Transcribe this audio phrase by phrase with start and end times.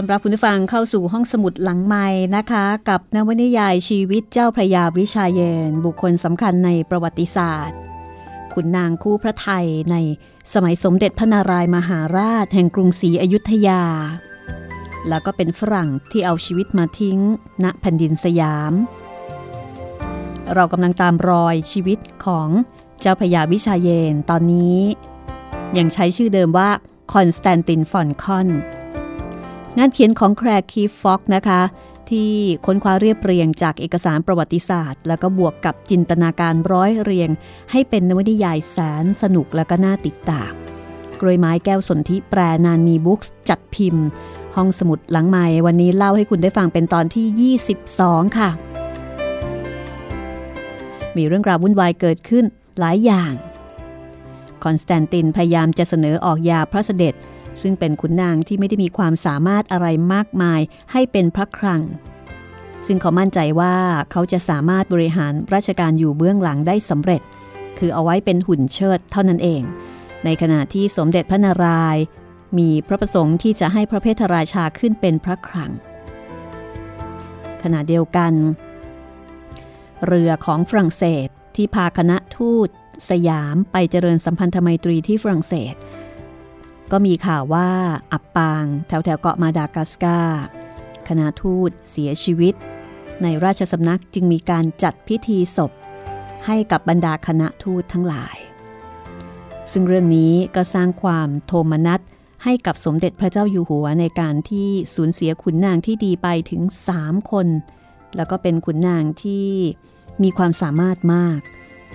[0.00, 2.06] อนรับคุณผู้ฟังเข้าสู่ห้องสมุดหลังไม้
[2.36, 7.78] นะคะ กับนวนิยายชีวิตเจ้าพระยาวิชาเยน บุคคลสำคัญในประวัติศาสตร์
[8.52, 9.96] ขุนนางคู่พระไทยใน
[10.52, 13.82] สมัยสมเด็จพระนารายมหาราชแห่งกรุงศรีอยุธยา
[15.08, 17.18] แล้วก็เป็นฝรั่งที่เอาชีวิตมาทิ้ง
[17.64, 18.72] ณแผ่นดินสยาม
[20.54, 22.48] เรากำลังตามรอยชีวิตของ
[23.00, 24.78] เจ้าพระยาวิชาเยนตอนนี้
[25.78, 26.70] ยังใช้ชื่อเดิมว่า
[27.12, 28.50] คอนสแตนตินฟอลคอน
[29.78, 31.62] งานเขียนของ Claire Keefe-Fox นะคะ
[32.10, 32.32] ที่
[32.66, 37.30] ค้นคว้าเรียบเรียงจากเอกสารประวัติศาสตร์ แล้วก็บวกกับจินตนาการร้อยเรียง
[37.70, 40.52] ให้เป็นนวนิยายแสนสนุกและก็น่าติดตาม
[41.20, 44.06] กล้วยไม้แก้วสนธิแปลนานมีบุ๊คส์จัดพิมพ์
[44.56, 47.56] ห้องสมุดหลังใหม่วันนี้เล่าให้คุณได้ฟังเป็นตอนที่
[47.96, 48.50] 22 ค่ะ
[51.16, 52.44] มีเรื่องราววุ่นวายเกิดขึ้น
[52.78, 53.32] หลายอย่าง
[54.64, 57.14] คอนสแตนตินพยายามจะเสนอออกยาพระเสด็จ
[57.62, 60.60] ซึ่งเป็นขุนนางที่ไม่ได้มีความสามารถอะไรมากมาย
[60.92, 61.82] ให้เป็นพระครัง
[62.86, 63.74] ซึ่งเขามั่นใจว่า
[64.10, 67.22] เขาจะสามารถบริหารราชการอยู่เบื้องหลังได้สำเร็จ
[67.78, 69.62] คือเอาไว้เป็นหุ่นเชิดเท่านั้นเอง
[70.24, 72.02] ในขณะที่สมเด็จพระนารายณ์
[72.58, 75.70] มีพระประสงค์ที่จะให้พระเพทราชาขึ้นเป็นพระครัง
[77.62, 78.32] ขณะเดียวกัน
[80.06, 82.68] เรือของฝรั่งเศสที่พาคณะทูต
[83.10, 85.74] สยามไปเจริญสัมพันธไมตรีที่ฝรั่งเศส
[86.92, 87.68] ก็มีข่าวว่า
[88.12, 90.42] อับปางแถวแถวเกาะมาดากัสการ์
[91.08, 92.54] คณะทูตเสียชีวิต
[93.22, 95.72] ในราชสำนักจึงมีการจัดพิธีศพ
[96.46, 98.36] ให้กับบรรดาคณะทูตทั้งหลาย
[99.72, 102.00] ซึ่งเรื่องนี้ก็สร้างความโทมนัส
[102.44, 106.62] ให้กับสมเด็จพระเจ้าอยู่หัวในการที่สูญเสียขุนนางที่ดีไปถึง
[106.96, 107.46] 3 คน
[108.16, 109.46] แล้วก็เป็นขุนนางที่
[110.22, 111.40] มีความสามารถมาก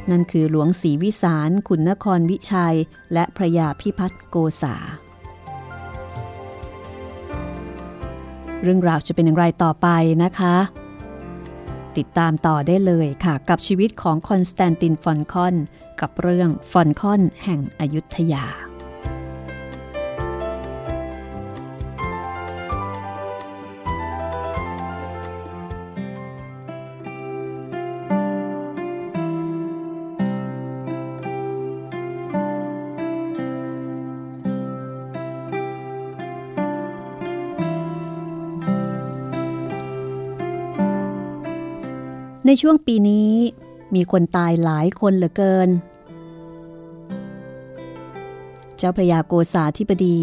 [0.09, 2.77] นั่นคือหลวงศรีวิสารขุนนครวิชัย
[3.13, 4.75] และพระยาพิพัฒน์โกษา
[8.61, 9.87] เรื่องราวจะเป็นอย่างไรต่อไป
[10.23, 10.55] นะคะ
[11.97, 15.55] ติดตามต่อได้เลยค่ะ กับชีวิตของคอนสแตนตินฟอลคอน
[16.01, 18.64] กับเรื่องฟอลคอนแห่งอยุธยา
[42.47, 43.31] ในช่วงปีนี้
[43.95, 45.69] มีคนตายหลายคนเหลือเกิน
[48.77, 50.21] เจ้าพระยาโกษาธิบดี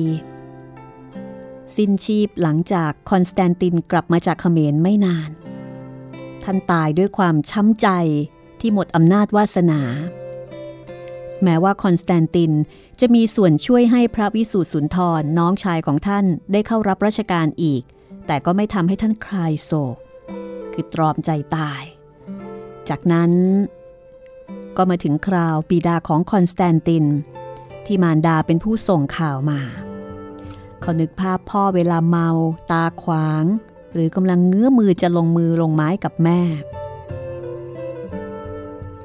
[1.76, 5.30] สิ้นชีพหลังจากคอนสแตนตินกลับมาจากเขมรไม่นาน
[6.44, 7.88] ท่านตายด้วยความช้ำใจ
[8.60, 9.80] ที่หมดอำนาจวาสนา
[11.42, 12.52] แม้ว่าคอนสแตนติน
[13.00, 17.82] จะมีส่วนช่วยให้พระวิสุทธิสุนทรน้องชายของท่านได้เข้ารับราชการอีก
[18.26, 19.96] แต่ก็ไม่ทำให้ท่านคลายโศก
[20.72, 21.82] คือตรอมใจตาย
[22.94, 23.32] จากนั้น
[24.76, 27.04] ก็มาถึงคราวปีดาของคอนสแตนติน
[27.86, 29.60] ที่มารดาเป็นผู้ส่งข่าวมา
[30.80, 32.28] เขานึกภาพพ่อเวลาเมา
[32.70, 33.44] ตาขวาง
[33.92, 36.40] หรือกำลังเงื้อมือจะลงมือลงไม้กับแม่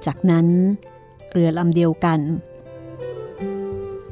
[0.05, 0.47] จากนั้น
[1.31, 2.19] เรือลำเดียวกัน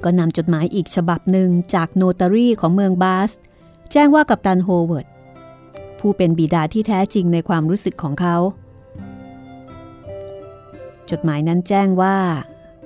[0.03, 3.31] ก็นำจดหมายอีกฉบับหนึ่งจากโนตารีของเมืองบาส
[3.91, 5.07] แจ้งว่ากัปตันโฮเวิร์ด
[5.99, 8.37] ผู้เป็นบิดาที่แท้จริงในความรู้สึกของเขา
[11.11, 12.17] จดหมายนั้นแจ้งว่า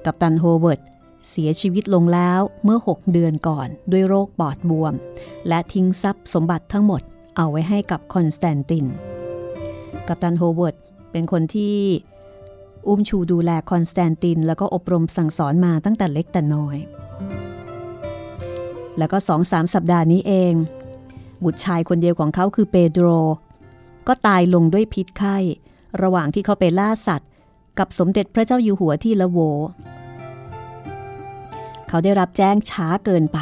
[0.06, 0.82] กัปตันโฮเวิร์ด
[1.30, 4.94] เสียชีวิตลงแล้วเมื่อ 6 เดือนก่อนด้วยโรคปอดบวม
[5.48, 7.02] และทิ้งทรัพย์สมบัติทั้งหมด
[7.38, 8.86] เอาไว้ให้กับคอนสแตนติน
[10.08, 10.76] กัปตันโฮเวิร์ด
[11.12, 11.78] เป็นคนที่
[12.88, 16.78] อุ้มชูดูแลคอนสแตนติน แล้วก็อบรมสั่งสอนมาตั้งแต่เล็กแต่น้อย
[18.98, 20.54] แล้วก็สองสามสัปดาห์นี้เอง
[21.44, 23.06] บุตรชายคนเดียวของเขาคือเปโดร
[24.08, 25.38] ก็ตายลงด้วยพิษไข้
[26.02, 27.30] ระหว่างที่เขาไปล่าสัตว์
[27.80, 29.40] กับสมเด็จพระเจ้าอยู่หัวที่ละโว
[31.88, 33.40] เขาได้รับแจ้งช้าเกินไป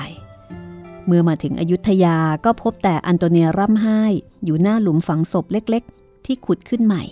[1.05, 4.01] เมื่อมาถึงอยุธยาก็พบแต่อันโตเนียร่ำไห้
[4.43, 7.03] อยู่หน้าหลุมฝังศพเล็กๆ ที่ขุดขึ้นใหม่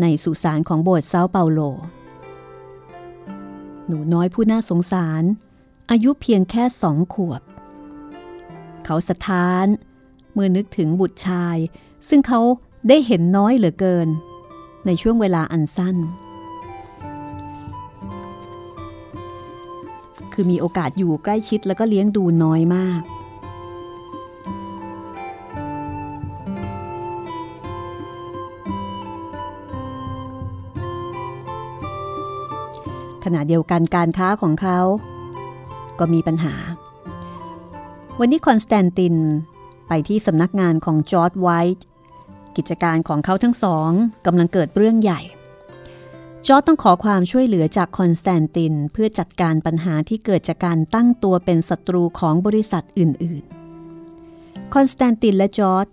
[0.00, 1.60] ในสุสานของโบสถ์เซาเปาโล
[3.86, 5.22] หนูน้อยผู้น่าสงสาร
[5.90, 7.42] อายุเพียงแค่สองขวบ
[8.84, 9.66] เขาสะท้าน
[10.32, 11.56] เมื่อนึกถึงบุตรชาย
[12.08, 12.40] ซึ่งเขา
[12.88, 14.08] ได้เห็นน้อยเหลือเกิน
[14.86, 15.96] ในช่วงเวลาอันสั้น
[20.34, 23.02] คือมีโอกาสอยู่ใกล้ชิดแล้วก็เลี้ยงดูน้อยมาก
[33.24, 34.78] ขณะเดียวกันการค้าของเขา
[35.98, 36.54] ก็มีปัญหา
[38.18, 39.16] วันนี้คอนสแตนติน
[39.88, 41.86] ไปที่สำนักงานของจอร์จ ไวท์
[42.56, 43.90] กิจการของเขาทั้งสอง
[44.26, 45.20] กำลังเกิดเรื่องใหญ่
[46.46, 55.86] จอร์จต้องขอความช่วยเหลือจากคอนสแตนตินเพื่อจัดการปัญหาที่เกิดจากการตั้งตัวเป็นศัตรูของบริษัทอื่นๆ คอนสแตนตินและจอร์จ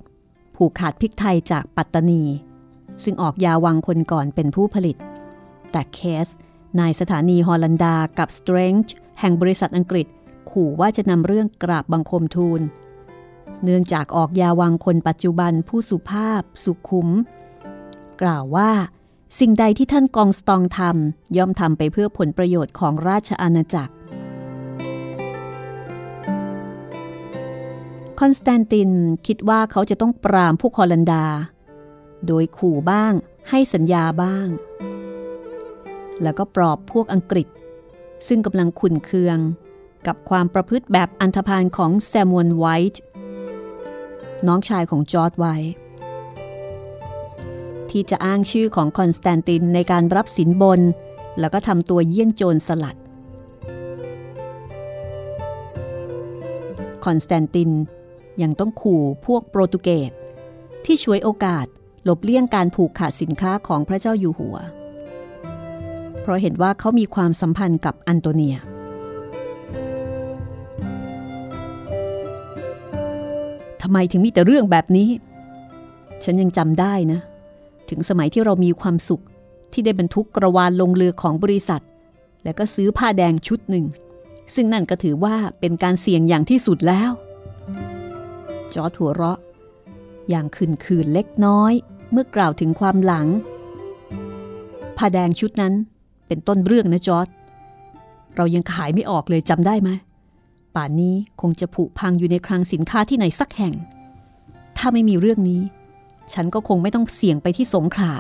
[0.56, 2.24] ผูกขาดพริกไทยจากปัตตานี
[3.04, 4.98] ซึ่งออกยาวังคนก่อนเป็นผู้ผลิต
[5.72, 6.28] แต่เคส
[6.80, 10.08] นายสถานีฮอลันดากับสเตรนจ์แห่งบริษัทอังกฤษ
[10.52, 12.62] ขู่ว่าจะนำเรื่องกราบบังคมทูล
[13.64, 17.10] เนื่องจากออกยาวังคนปัจจุบันผู้สุภาพสุขุม
[18.22, 18.72] กล่าวว่า
[19.38, 23.94] สิ่งใดที่ท่านกองสตองทำย่อมทำไปเพื่อผลประโยชน์ของราชอาณาจักร
[28.20, 28.92] คอนสแตนติน
[29.28, 31.26] คิดว่าเขาจะต้องปรามพวกฮอลันดา
[32.28, 33.14] โดยขู่บ้าง
[33.50, 34.48] ให้สัญญาบ้าง
[36.24, 37.48] แล้วก็ปลอบพวกอังกฤษ
[38.28, 39.38] ซึ่งกำลังขุ่นเคือง
[40.08, 43.02] กับความประพฤติแบบอันธพาลของแซมมวลไวท์
[44.48, 45.74] น้องชายของจอร์ดไวท์
[47.92, 50.82] ที่จะอ้างชื่อของคอนสแตนตินในการรับสินบน
[51.40, 52.98] แล้วก็ทำตัวเยี่ยงโจรสลัด
[57.06, 57.72] คอนสแตนติน
[58.42, 60.12] ยังต้องขู่พวกโปรตุเกส
[60.86, 61.66] ที่ฉวยโอกาส
[62.04, 64.58] หลบเลี่ยงการผูกขาดสินค้าของพระเจ้าอยู่หัว
[66.22, 68.56] เพราะเห็นว่าเขามีความสัมพันธ์กับอันโตเนีย
[73.82, 75.10] ทำไมถึงมีแต่เรื่องแบบนี้
[76.24, 77.20] ฉันยังจำได้นะ
[77.90, 79.24] ถึงสมัยที่เรามีความสุข
[79.74, 81.84] ที่ได้บรรทุกกระวานลงเรือของบริษัท
[82.44, 83.86] แล้วก็ซื้อผ้าแดงชุดหนึ่ง
[84.56, 87.12] ซึ่งนั่นก็ถือว่าเป็นการเสี่ยงอย่างที่สุดแล้ว
[88.74, 89.40] จอร์ดหัวเราะ
[90.30, 91.74] อย่างคืนคืนเล็กน้อย
[92.12, 93.28] เมื่อกล่าวถึงความหลัง
[94.98, 95.74] ผ้าแดงชุดนั้น
[96.28, 97.28] เป็นต้นเรื่องนะจอร์ด
[98.36, 99.90] เรายังขายไม่ออกเลยจำได้ไหม
[100.76, 103.74] ป่านนี้คงจะผุพังอยู่ในคลังสินค้าที่ไหนสักแห่ง
[104.78, 105.62] ถ้าไม่มีเรื่องนี้
[106.34, 108.14] ฉันก็คงไม่ต้องเสี่ยงไปที่สงขลา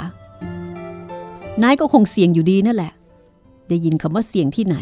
[1.63, 2.93] นายก็คงเสี่ยงอยู่ดีนั่นแหละ
[3.69, 4.77] ได้ยินคำว่าเสี่ยงที่ไหน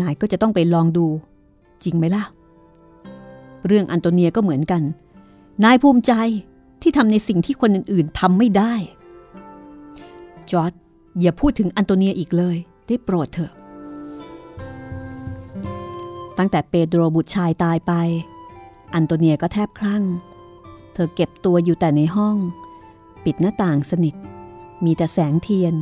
[0.00, 1.06] นายก็จะต้องไปลองดู
[1.84, 2.24] จริงไหมล่ะ
[3.66, 4.82] เรื่องอันโตเนียก็เหมือนกัน
[5.64, 6.12] นายภูมิใจ
[6.82, 8.74] ที่ทำในสิ่งที่คนอื่นๆทำไม่ได้
[10.50, 10.72] จอร์ด
[11.20, 12.56] อย่าพูดถึงอันโตเนียอีกเลย
[12.86, 13.52] ได้โปรดเถอะ
[16.38, 17.92] ตั้งแต่เปโดรบุตรชายตายไป
[18.94, 20.02] อันโตเนียก็แทบคลั่ง
[20.94, 22.36] เธอเก็บตัวอยู่แต่ในห้อง
[23.24, 24.14] ปิดหน้าต่างสนิท
[24.84, 25.74] มีแต่แสงเทียน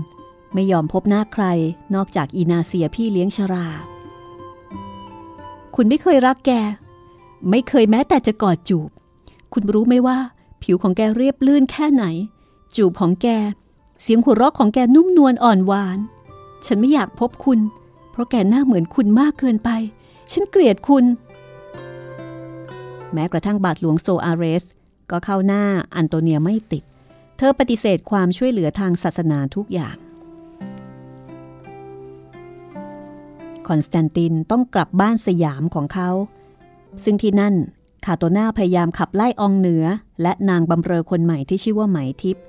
[0.55, 1.45] ไม่ยอมพบหน้าใคร
[1.95, 3.67] นอกจากอีนาเซียพี่เลี้ยงชรา
[5.75, 6.53] คุณไม่เคยรักแก
[7.51, 8.91] ไม่เคยแม้แต่จะกอดจูบ
[9.53, 10.19] คุณรู้ไหมว่า
[10.63, 12.05] ผิวของแกเรียบลื่นแค่ไหน
[12.77, 13.29] จูบของแก
[14.03, 15.99] เสียงหัวเราะของแกนุ่มนวลอ่อนหวาน
[16.67, 17.61] ฉันไม่อยากพบคุณ
[18.11, 19.71] เพราะแกหน้าเหมือนคุณมากเกินไป
[20.33, 21.05] ฉันเกลียดคุณ
[23.13, 24.65] แม้กระทั่งบาทหลวงโซอาเรส
[25.11, 25.65] ก็เข้าหน้า
[25.97, 26.85] อันโตเนียไม่ติด
[27.37, 29.97] เธอปฏิเสธความช่วยเหลือทางศาสนาทุกอย่าง
[33.69, 36.11] คอนสแตนตินต้องกลับบ้านสยามของเขา
[37.05, 37.55] ซึ่งที่นั่น
[38.07, 39.85] คาโตนาพยายามขับไล่อองเหนือ
[40.23, 42.45] และนางบำเรอคนใหม่ที่ชื่อว่าไหมทิพย์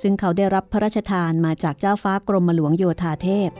[0.00, 3.50] ซึ่งเขาได้รับพระราชทานมาจากเจ้าฟ้ากรมหลวงโยธาเทพ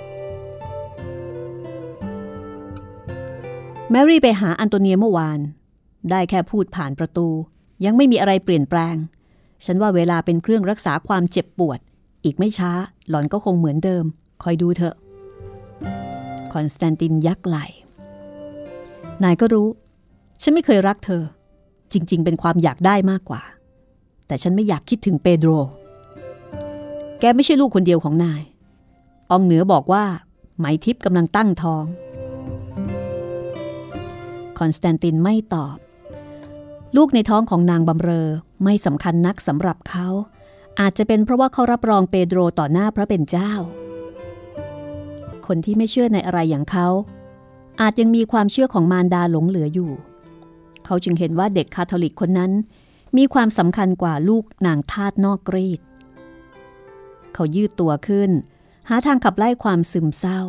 [3.90, 5.38] แมรี่ไปหาอันโตเนียเมื่อวาน
[6.10, 7.28] ได้แค่พูดผ่านประตู
[7.84, 8.96] ยังไม่มีอะไรเปลี่ยนแปลง
[9.64, 11.78] ฉันว่าเวลาเป็นเครื่องรักษาความเจ็บปวด
[12.24, 12.72] อีกไม่ช้า
[13.08, 14.04] หล่อนก็คงเหมือนเดิม
[14.42, 14.96] คอยดูเถอะ
[16.52, 17.56] คอนสแตนตินยักไหล
[19.22, 19.68] นายก็รู้
[20.42, 21.22] ฉันไม่เคยรักเธอ
[21.92, 23.42] จริง ๆ เป็นความอยากได้มากกว่า
[24.26, 25.50] แต่ฉันไม่อยากคิดถึงเปโดร
[27.20, 28.42] แกไม่ใช่ลูกคนเดียวของนาย
[29.30, 30.04] อองเหนือบอกว่า
[30.58, 31.84] ไหมทิพย์กำลังตั้งท้อง
[34.58, 35.76] คอนสแตนตินไม่ตอบ
[36.96, 38.28] ลูกในท้องของนางบำเรอ
[38.64, 40.06] ไม่สำคัญนักสำหรับเขา
[40.80, 43.52] อาจจะเป็นเพราะว่าเขารับรองเปโดรต่อหน้าพระเป็นเจ้า
[45.46, 46.88] คนที่ไม่เชื่อในอะไรอย่างเขา
[47.80, 49.90] อาจยังมีความเชื่อของมารดาหลงเหลืออยู่
[50.84, 52.52] เขาจึงเห็นว่าเด็กคาทอลิกคนนั้น
[53.16, 55.80] มีความสำคัญกว่าลูกนางทาสนอกรีต
[57.34, 58.30] เขายืดตัวขึ้น
[58.88, 60.40] หาทางขับไล่ความซึมเศร้า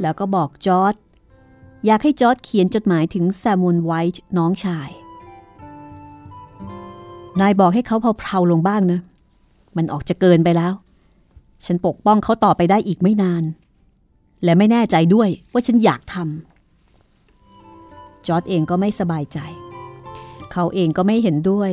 [0.00, 0.94] แล้วก็บอกจอร์ด
[1.86, 4.90] อยากให้จอร์ดเขียนจดหมายถึงแซมมวลไวท์น้องชาย
[7.40, 9.00] นายบอกให้เขาเพลาๆลงบ้างนะ
[9.76, 10.72] มันออกจะเกินไปแล้ว
[11.64, 13.44] ฉันปกป้องเขาต่อไปได้อีกไม่นาน
[14.44, 19.38] และไม่แน่ใจด้วยว่าฉันอยากทำจอร์ดเองก็ไม่สบายใจ
[20.52, 21.72] เขาเองก็ไม่เห็นด้วย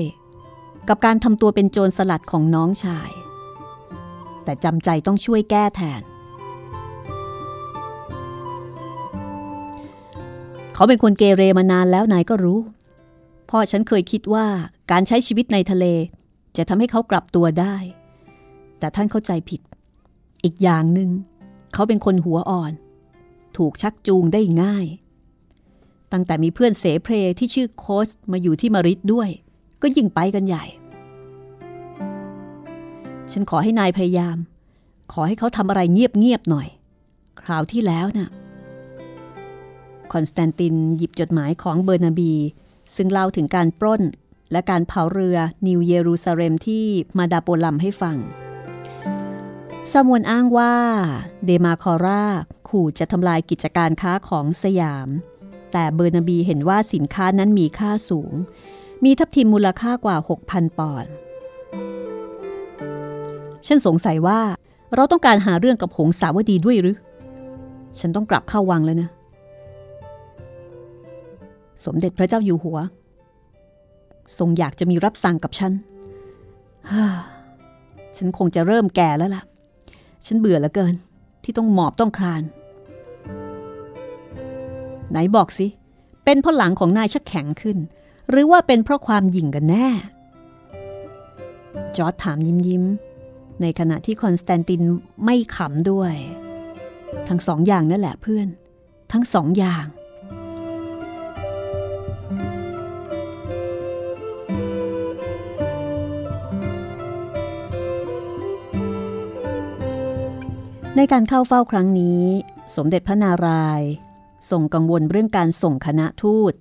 [0.90, 3.10] กับการทำตัวเป็นโจรสลัดของน้องชาย
[4.44, 6.02] แต่จำใจต้องช่วยแก้แทน
[10.74, 12.60] เขาเป็นคนเกเรมานานแล้วนายก็รู้
[13.50, 14.48] พ่อฉันเคยคิดว่า
[14.92, 15.86] การใช้ชีวิตในทะเล
[16.58, 17.75] จะทำให้เขากลับตัวได้
[18.80, 19.62] แต่ท่านเข้าใจผิด
[20.44, 21.10] อีกอย่างหนึ่ง
[21.74, 22.74] เขาเป็นคนหัวอ่อน
[23.58, 24.86] ถูกชักจูงได้ง่าย
[26.12, 29.30] ตั้งแต่มีเพื่อนเสเพลที่ชื่อโคสมาอยู่ที่มะริดด้วย
[29.82, 30.66] ก็ยิ่งไปกันใหญ่
[33.32, 34.38] ฉันขอให้นายพยายาม
[35.12, 36.68] ขอให้เขาทำอะไรเงียบๆหน่อย
[37.42, 38.30] คราวที่แล้วน่ะ
[40.13, 42.34] คอนสแตนตินหยิบจดหมายของเบอร์นาบี
[42.96, 44.01] ซึ่งเล่าถึงการปล้น
[44.51, 46.86] และการเผาเรือนิวเยรูซาเล็มที่
[47.17, 48.17] มาดาโปลัมให้ฟัง
[49.91, 50.75] แซมมวลอ้างว่า
[51.46, 52.24] เดมาคอร่า
[52.70, 55.10] ขู่จะทำลายกิจการค้าของสยาม
[55.72, 58.34] แต่เบอร์นาบีเห็นว่าสินค้านั้นมีค่าสูง
[59.03, 60.17] มีทับทิมมูลค่ากว่า
[60.48, 61.12] 6,000 ปอนด์
[63.67, 64.39] ฉันสงสัยว่า
[64.96, 66.98] เราต้องการหาเรื่องกับหงสาวดีด้วยหรือ
[68.00, 69.10] ฉันต้องกลับเข้าวังแล้วนะ
[71.86, 72.79] สมเด็จพระเจ้าอยู่หัว
[74.38, 75.74] ทรงอยากจะมีรับสั่งกับฉัน
[78.17, 79.43] ฉันคงจะเริ่มแก่แล้วล่ะ
[80.25, 80.96] ฉันเบื่อเหลือเกิน
[81.43, 82.43] ที่ต้องหมอบต้องคลาน
[85.10, 85.67] ไหนบอกสิ
[86.24, 87.77] เป็นเพราะหลังของนายชักแข็งขึ้น
[88.29, 89.88] หรือว่าเป็นเพราะความหยิ่งกันแน่
[91.96, 92.84] จอร์ดถามยิ้มยิ้ม
[93.62, 94.81] ในขณะที่คอนสแตนติน
[95.24, 96.13] ไม่ขำด้วย
[97.27, 98.48] ทั้งสองอย่างนั่นแหละเพื่อน
[99.12, 99.86] ทั้งสองอย่าง
[111.00, 112.24] ในการเข้าเฝ้าครั้งนี้
[112.75, 113.89] สมเด็จพระนารายณ์
[114.50, 116.54] ทรงกังวลเรื่องการส่งคณะทูต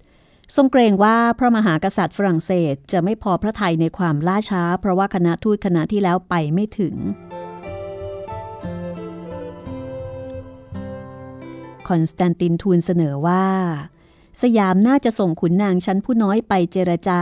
[0.57, 6.95] ทรงเกรงว่าพระมหากษัตริย์ฝรั่งเศสจะไม่พอพระทัยในความล่าช้า เพราะว่าคณะทูตคณะที่แล้วไปไม่ถึง
[11.89, 13.47] คอนสแตนตินทูลเสนอว่า
[14.43, 17.21] สยามน่าจะส่งขุนนางชั้นผู้น้อยไปเจรจา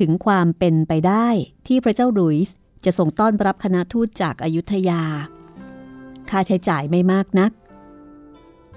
[0.00, 1.28] ถึงความเป็นไปได้
[1.66, 5.04] ที่พระเจ้าหลุยส์จะส่งต้อนรับคณะทูตจากอายุทยา
[6.30, 7.50] ค่าใช้จ่ายไม่มากนัก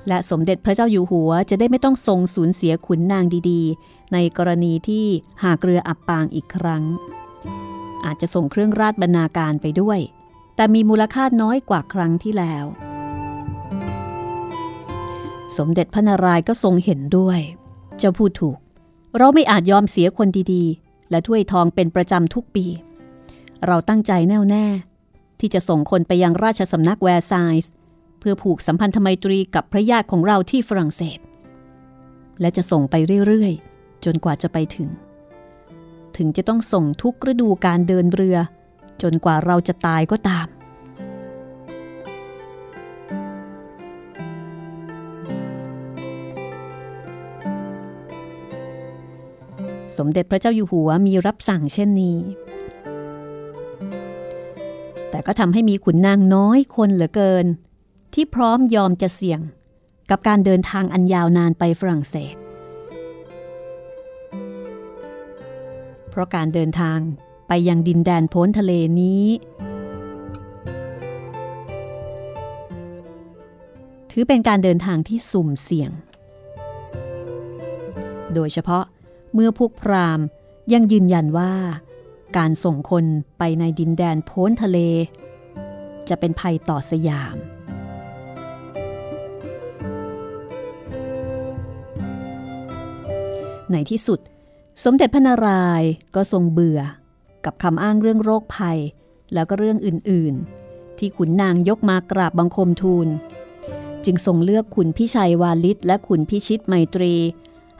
[0.07, 5.05] และสมเด็จพระเจ้าอยู่หัวจะได้ไม่ต้องทรงสูญเสียขุนนางดีๆ ในกรณีที่
[5.43, 6.83] หากเรืออับปางอีกครั้ง
[8.05, 9.99] อาจจะส่งเครื่องราชบรรณาการไปด้วย
[10.55, 12.65] แต่มีมูลค่าน้อยกว่าครั้งที่แล้ว
[15.57, 17.39] สมเด็จพระนารายณ์ก็ทรงเห็นด้วย
[17.97, 18.57] เจ้าพูดถูก
[19.17, 22.65] เราไม่อาจยอมเสียคนดีๆ และถ้วยทองเป็นประจำทุกปี
[23.65, 24.65] เราตั้งใจแน่วแน่
[25.45, 27.71] ที่จะส่งคนไปยังราชสำนักแวร์ไซส์
[28.19, 31.19] เพื่อผูกสัมพันธไมตรีกับพระญาติของเราที่ฝรั่งเศส
[32.41, 32.95] และจะส่งไป
[33.27, 34.89] เรื่อยๆ จนกว่าจะไปถึง
[36.17, 38.37] ถึงจะต้องส่งทุกฤดูการเดินเรือ
[39.01, 40.47] จนกว่าเราจะตายก็ตาม
[49.97, 52.19] สมเด็จพระเจ้าอยู่หัวมีรับสั่งเช่นนี้
[55.13, 57.45] แต่ก็ทำให้มีขุนนางน้อยคนเหลือเกิน
[58.13, 59.39] ที่พร้อมยอมจะเสี่ยง
[60.09, 62.35] กับการเดินทางอันยาวนานไปฝรั่งเศส
[66.09, 66.99] เพราะการเดินทาง
[67.47, 68.71] ไปยังดินแดนพ้นทะเล
[69.01, 69.25] นี้
[74.11, 75.91] ถือเป็นการเดินทางที่สุ่มเสี่ยง
[78.33, 78.83] โดยเฉพาะ
[79.33, 80.25] เมื่อพวกพราหมณ์
[80.73, 81.53] ยังยืนยันว่า
[82.37, 83.05] การส่งคน
[83.37, 84.77] ไปในดินแดนโพ้นทะเล
[86.09, 87.35] จะเป็นภัยต่อสยาม
[93.71, 94.19] ในที่สุด
[94.83, 96.81] สมเด็จพระนารายณ์ก็ทรงเบื่อ
[97.45, 98.79] กับคำอ้างเรื่องโรคภัย
[99.33, 103.07] แล้วก็เรื่องอื่นๆ ที่ขุนนางยกมากราบบังคมทูล
[104.05, 107.13] จึงทรงเลือกขุนพิชัยวาลิศและขุนพิชิตไมตรี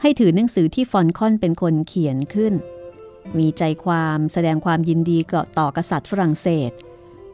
[0.00, 2.52] ให้ถือหนังสือที่ฟอนคอนเป็นคนเขียนขึ้น
[3.38, 6.70] มีใจความแสดงความยินดีกับต่อกษัตริย์ฝรั่งเศส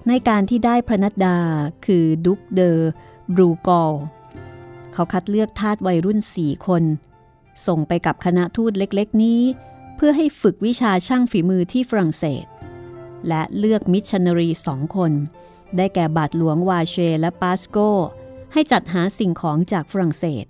[0.09, 1.39] ในการที่ได้พระนัดดา
[1.87, 2.79] คือดุกเดอ
[3.35, 3.93] บรูกอล
[4.93, 6.83] เขาคัดเลือกทาสวัยรุ่นสี่คน
[7.67, 9.41] ส่งไปกับคณะทูตเล็กๆ นี้
[9.97, 12.45] เพื่อให้ฝึกวิชาช่างฝีมือที่ฝรั่งเศส
[13.29, 15.13] และเลือกมิชชันนารีสองคน
[15.77, 17.79] ได้แก่บาทหลวงวาเชและปาสโก
[18.53, 20.45] ให้จัดหาสิ่งของจากฝรั่งเศส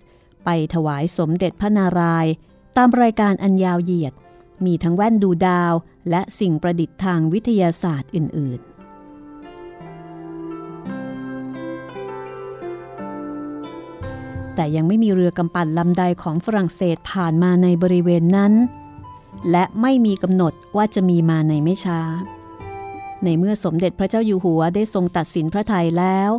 [0.45, 2.33] ไปถวายสมเด็จพระนารายณ์
[2.77, 4.15] ตามรายการอันยาวเหยียด
[4.67, 5.73] มีทั้งแว่นดูดาว
[6.11, 8.71] และสิ่งประดิษฐ์ทางวิทยาศาสตร์อื่น ๆ
[14.55, 18.53] แต่ยังไม่มีเรือกำปั่นลำใดของฝรั่งเศสผ่านมาในบริเวณนั้น
[19.51, 22.01] และไม่มีกำหนดว่าจะมีมาในไม่ช้า
[23.25, 26.31] ในเมื่อสมเด็จพระเจ้าอยู่หัวได้ทรงตัดสินพระทัยแล้ว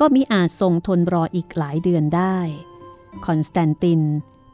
[0.00, 2.36] ก็มิอาจทรงทนรออีกหลายเดือนได้
[3.26, 4.02] คอนสแตนติน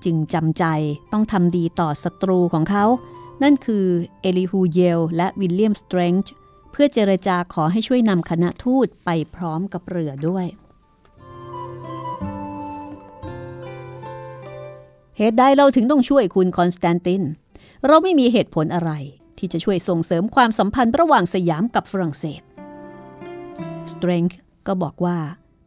[0.05, 0.65] จึงจำใจ
[1.13, 2.85] ต้องทำดีต่อศัตรูของเขา
[3.43, 3.87] นั่นคือ
[4.21, 6.33] เอลิฮูเยลและวิลเลียมสเตรนจ์
[6.73, 10.47] เพื่อเจรจาขอให้ช่วยนำคณะทูตไปพร้อมกับเรือด้วย
[15.17, 17.23] เหตุใดเราถึงต้องช่วยคุณคอนสแตนติน
[17.87, 18.93] เราไม่มีเหตุผลอะไร
[19.39, 22.43] ที่จะช่วยส่งเสริมความสัมพันธ์ระหว่างสยามกับฝรั่งเศส
[23.93, 24.23] สเตรง
[24.67, 25.19] ก็บอกว่า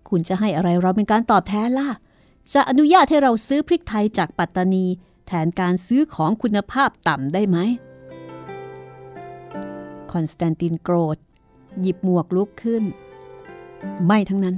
[0.10, 1.90] คุณจะให้อะไรเราเป็นการตอบแทนล่ะ
[2.54, 4.86] จะอนุญาตให้เราซื้อพริกไทยจากปัตตานี
[5.28, 7.58] แทนการซื้อของคุณภาพต่ำได้ไหม
[10.12, 11.18] คอนสแตนตินโกรธ
[11.82, 12.84] หยิบหมวกลุกขึ้น
[14.06, 14.56] ไม่ทั้งนั้น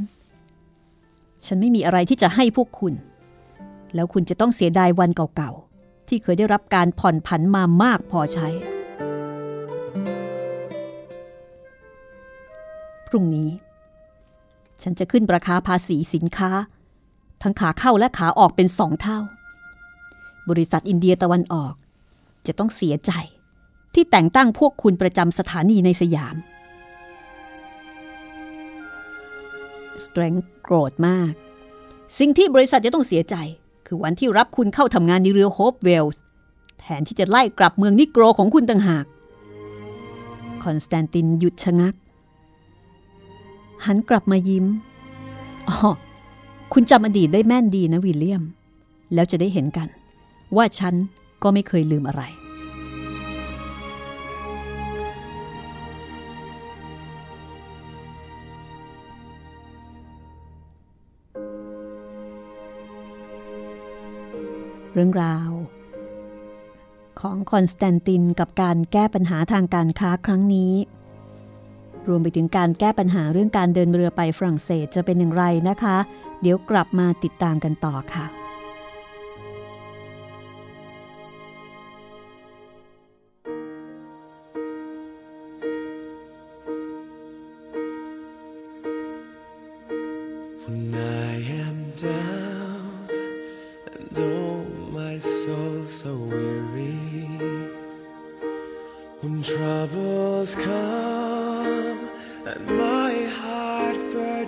[1.46, 2.94] ฉันไม่มีอะไรที่จะให้พวกคุณ
[3.96, 8.48] แล้วคุณจะต้องเสียดายวันเก่าๆ ที่เคยได้รับการผ่อนผันมามากพอใช้
[13.08, 13.50] พรุ่งนี้
[14.82, 16.52] ฉันจะขึ้นราคาภาษีสินค้า
[17.42, 19.20] ทั้งขาเข้าและขาออกเป็นสองเท่า
[20.50, 21.74] บริษัทอินเดียตะวันออก
[22.48, 23.12] จะต้องเสียใจ
[23.94, 26.36] ที่แต่งตั้งพวกคุณประจำสถานีในสยาม
[30.06, 30.34] สเตรนจ์
[30.64, 31.32] โกรธมาก
[32.20, 33.36] สิ่งที่บริษัทจะต้องเสียใจ
[33.86, 36.22] คือวันที่รับคุณเข้าทำงานในเรือโฮปเวลส์
[36.80, 39.06] แทนที่จะไล่กลับเมืองนิโกรของคุณต่างหาก
[40.64, 41.96] คอนสแตนตินหยุดชะงัก
[43.86, 44.66] หันกลับมายิ้ม
[45.68, 45.78] อ๋อ
[46.74, 48.44] คุณจำอดีตได้แม่นดีนะวิลเลียม
[49.14, 49.88] แล้วจะได้เห็นกัน
[50.56, 50.96] ว่าฉัน
[51.44, 52.24] ก็ไม่เคยลืมอะไร
[64.94, 65.50] เรื่องราว
[67.22, 70.74] ของคอนสแตนตินกับการแก้ปัญหาทางการค้าครั้งนี้
[72.08, 75.98] รวมไปถึงการแก้ปัญหาเรื่องการเดินเรือไปฝรั่งเศสจะเป็นอย่างไรนะคะ
[76.42, 78.47] เดี๋ยวกลับมาติดตามกันต่อค่ะ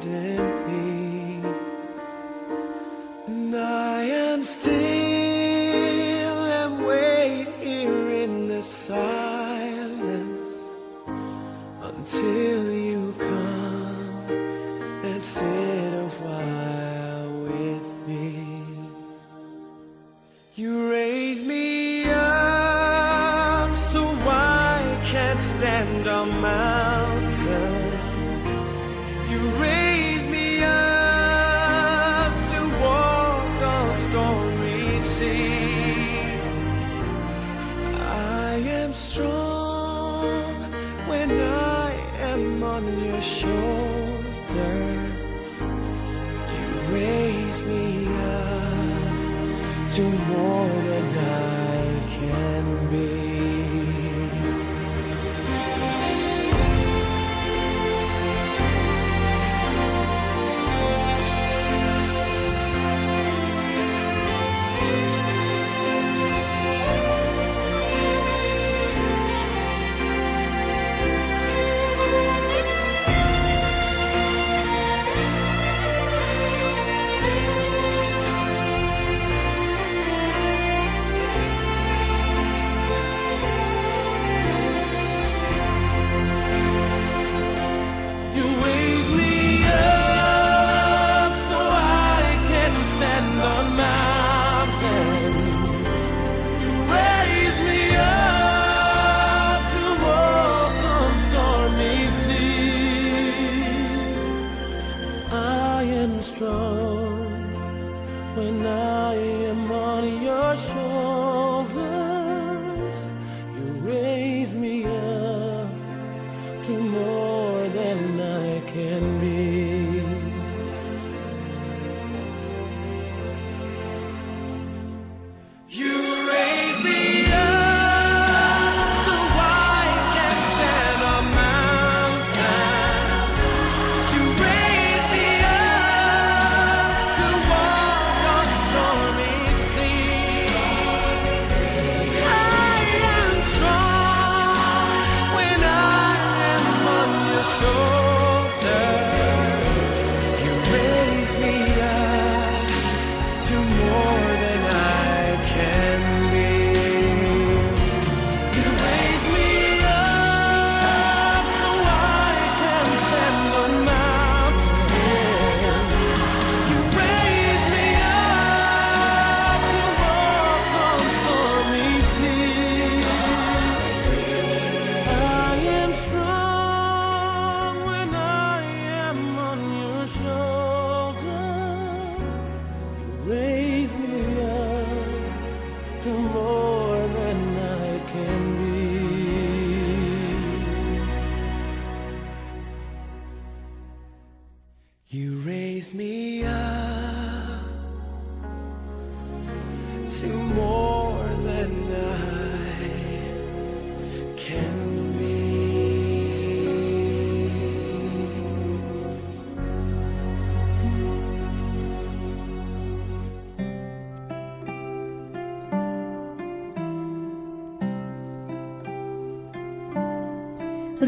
[0.01, 0.58] garden.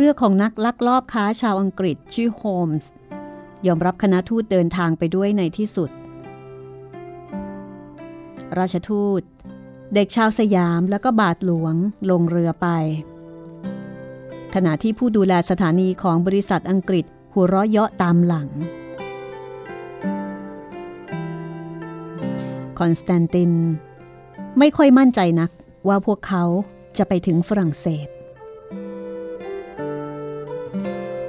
[0.04, 2.92] เรือของนักลักลอบค้าชาวอังกฤษชื่อโฮมส์
[3.68, 5.90] ยอมรับคณะทูตเดินทางไปด้วยในที่สุด
[8.58, 9.22] ราชทูต
[9.94, 11.76] เด็กชาวสยามและก็บาทหลวง
[12.10, 12.68] ลงเรือไป
[14.56, 18.50] ขณะที่ผู้ดูแลสถานีของบริษัทอังกฤษหัวเราะเยาะตามหลัง
[22.80, 23.52] คอนสแตนติน
[24.60, 25.52] ไม่ค่อยมั่นใจนัก
[25.88, 26.44] ว่าพวกเขา
[26.98, 28.10] จะไปถึงฝรั่งเศส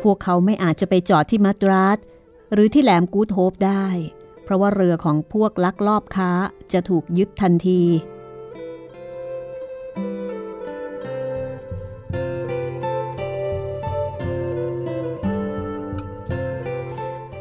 [0.03, 1.99] พวกเขาไม่อาจจะไปจอดที่มัดราส
[2.53, 3.87] หรือที่แหลมกูดโฮปได้
[4.45, 6.31] เพราะว่าเรือของพวกลักลอบค้า
[6.73, 7.83] จะถูกยึดทันที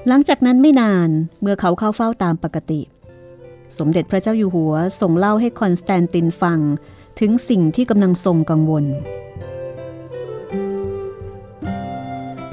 [0.07, 1.09] หลังจากนั้นไม่นาน
[1.41, 2.81] เมื่อเขาเข้าเฝ้าตามปกติ
[3.77, 6.59] สมเด็จพระเจ้าอยู่หัวทรงเล่าให้คอนสแตนตินฟัง
[7.19, 8.85] ถึงสิ่งที่กำลังทรงกังวล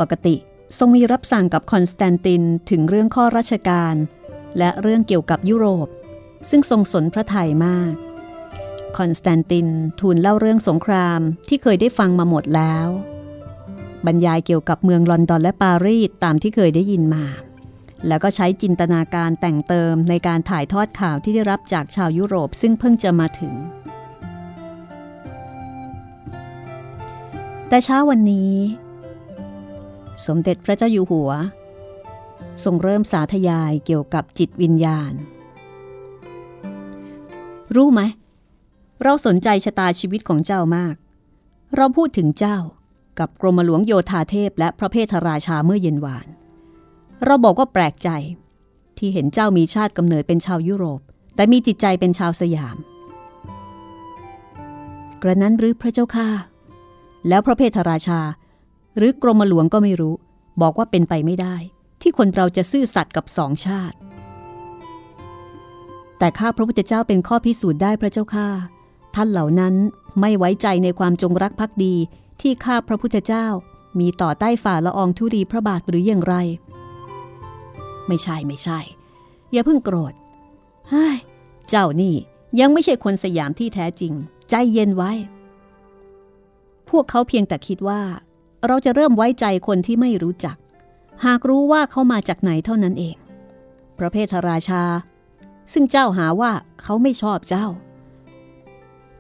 [0.00, 0.36] ปกติ
[0.78, 3.94] ทรงมีรับสั่งกับคอนสแตนตินถึงเรื่องข้อราชการ
[4.58, 5.88] และเรื่องเกี่ยวกับยุโรป
[6.50, 7.92] ซึ่งทรงสนพระทัยมาก
[8.98, 9.68] คอนสแตนติน
[10.00, 12.88] ทูลเล่าเรื่องสงครามที่เคยได้ฟังมาหมดแล้ว
[14.06, 17.24] บรรยายเกี่ยวกับเมืองลอนดอนและปารีสตามที่เคยได้ยินมา
[18.06, 23.54] แล้วก็ใช้จินตนาการแต่งเติมในการถ่ายทอดข่าวที่ได้รับจากชาวยุโรปซึ่งเพิ่งจะมาถึง
[27.68, 28.52] แต่เช้าวันนี้
[30.26, 31.30] สมเด็จพระเจ้าอยู่หัว
[32.64, 35.12] ทรงเริ่มสาธยายเกี่ยวกับจิตวิญญาณ
[37.76, 38.00] รู้ไหม
[39.02, 40.94] เราสนใจชะตาชีวิตของเจ้ามาก
[41.76, 42.58] เราพูดถึงเจ้า
[43.18, 46.26] กับกรมหลวงโยธาเทพและพระเพทราชาเมื่อเย็นวาน
[47.24, 48.08] เราบอกว่าแปลกใจ
[48.98, 51.00] ที่เห็นเจ้ามีชาติกำเนิดเป็นชาวยุโรป
[51.34, 52.76] แต่มีจิตใจเป็นชาวสยาม
[55.22, 56.28] กระนั้นหรือพระเจ้าข้า
[57.28, 58.20] แล้วพระเพทราชา
[58.98, 60.14] หรือกรมหลวงก็ไม่รู้
[60.62, 61.56] บอกว่าเป็นไปไม่ได้
[62.00, 63.96] ที่คนเราจะซื่อสัตย์กับสองชาติ
[66.18, 68.48] แต่ข้าพระพุทธเจ้าเป็นข้อพิสูจน์ได้พระเจ้าข้า
[69.14, 69.74] ท่านเหล่านั้น
[70.20, 71.94] ไม่ไว้ใจในความจงรักภักดี
[72.40, 73.46] ที่ข้าพระพุทธเจ้า
[74.00, 76.34] มีต่อใต้ฝ่าละอองธุรีพระบาทหรืออย่างไร
[78.08, 78.80] ไม่ใช่ไม่ใช่
[79.52, 80.12] อย่าเพิ่งโกรธ
[80.88, 81.16] เฮ้ย
[81.68, 82.14] เจ้านี่
[82.60, 84.12] ยังไม่ใช่คนสยามที่แท้จริง
[84.50, 85.12] ใจเย็นไว้
[86.90, 88.00] พวกเขาเพียงแต่คิดว่า
[88.66, 90.56] เราจะเริ่มไว้ใจคนที่ไม่รู้จัก
[91.24, 93.16] หากรู้ว่าเขามาจากไหนเท่านั้นเอง
[93.98, 94.82] พระเพทราชา
[95.72, 97.66] ซึ่งเจ้าหาว่าเขาไม่ชอบเจ้า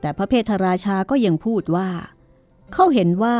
[0.00, 1.88] แต่พระเพทราชาก็ยังพูดว่า
[2.72, 3.36] เขาเห็นว่า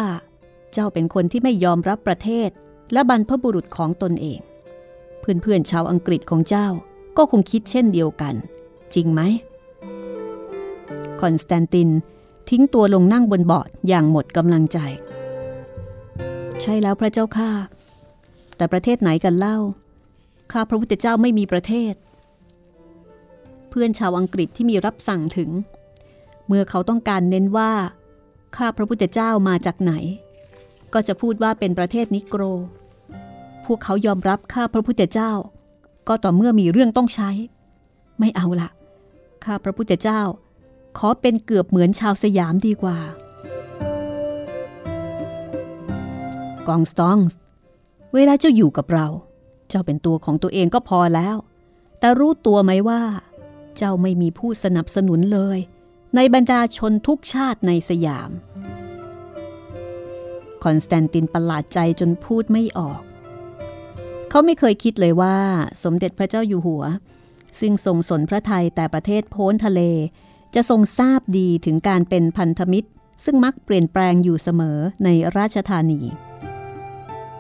[0.72, 2.50] เจ้าเป็นคนที่ไม่ยอมรับประเทศ
[2.92, 4.40] และบรรพบุรุษของตนเอง
[5.20, 6.68] เพื่อนๆชาวอังกฤษของเจ้า
[7.16, 8.34] ก็คงคิดเช่นเดียวกัน
[8.94, 9.20] จริงไหม
[11.20, 11.88] คอนสแตนติน
[12.50, 14.78] ทิ้งตัวลงนั่งบนเบาะอย่างหมดกำลังใจ
[16.62, 17.50] ใช่แล้วพระเจ้าข้า
[18.56, 19.58] แต่ประเทศไหนกันเล่า
[20.52, 21.94] ข้าพระพุทธเจ้าไม่มีประเทศ
[23.68, 25.50] เพื่อนชาวอังกฤษที่มีรับสั่งถึง
[26.46, 27.72] เมื่อเขาต้องการเน้นว่า
[28.56, 29.92] ข้าพระพุทธเจ้ามาจากไหน
[30.92, 32.42] ก็จะพูดว่าเป็นประเทศนิโกร
[33.64, 35.32] พวกเขายอมรับข้าพระพุทธเจ้า
[36.08, 37.30] ก็ต่อเมื่อมีเรื่องต้องใช้
[38.18, 38.68] ไม่เอาละ
[39.44, 40.20] ข้าพระพุทธเจ้า
[40.98, 42.98] ขอเป็นเกือบเหมือนชาวสยามดีกว่า
[46.68, 47.18] กองสตอง
[48.14, 49.06] เวลาเจ้าอยู่กับเรา
[49.68, 51.36] เจ้าเป็นตัวของตัวเองก็พอแล้ว
[51.98, 53.02] แต่รู้ตัวไหมว่า
[53.76, 55.58] เจ้าไม่มีผู้สนับสนุนเลย
[56.16, 58.30] ในบรรดาชนทุกชาติในสยาม
[60.64, 63.00] คอนสแตนตินประหลาดใจจนพูดไม่ออก
[64.28, 65.36] เขาไม่เคยคิดเลยว่า
[65.82, 66.84] สมเด็จพระเจ้าอยู่หัว
[67.60, 69.80] ซึ่งทรงสนพระไทยแต่ประเทศโพ้นทะเล
[70.54, 72.88] จะทรงทราบดีถึงการเป็นพันธมิตร
[73.24, 76.00] ซึ่งมักเปลี่ยนแปลงอยู่เสมอในราชธานี